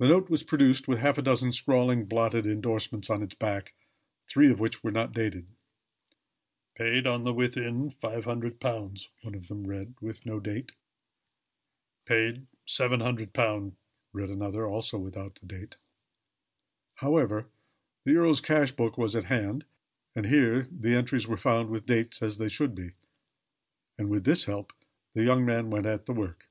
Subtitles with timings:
[0.00, 3.72] The note was produced, with half a dozen scrawling, blotted indorsements on its back,
[4.26, 5.46] three of which were not dated.
[6.74, 10.72] "Paid on the within £500," one of them read with no date.
[12.04, 13.76] "Paid £700,"
[14.12, 15.76] read another, also without date.
[16.96, 17.46] However,
[18.04, 19.64] the earl's cash book was at hand,
[20.16, 22.90] and here the entries were found with dates, as they should be;
[23.96, 24.72] and with this help
[25.14, 26.48] the young man went at the work.